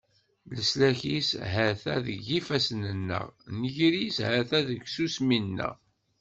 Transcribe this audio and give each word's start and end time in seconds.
Leslak-is 0.55 1.29
ha-t-a 1.53 1.95
deg 2.05 2.19
yifassen-nneɣ, 2.29 3.25
nnger-is 3.53 4.17
ha-t-a 4.27 4.59
deg 4.67 4.79
tsusmi-nneɣ. 4.85 5.75